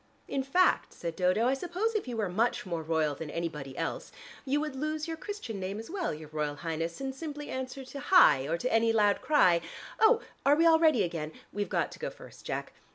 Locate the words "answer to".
7.51-7.99